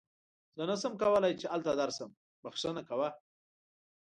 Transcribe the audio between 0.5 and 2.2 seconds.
زه نن نشم کولی چې هلته درشم،